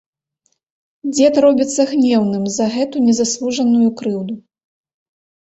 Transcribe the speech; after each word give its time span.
Дзед 1.13 1.33
робіцца 1.45 1.81
гнеўным 1.91 2.43
за 2.57 2.65
гэту 2.77 3.05
незаслужаную 3.11 3.89
крыўду. 4.01 4.33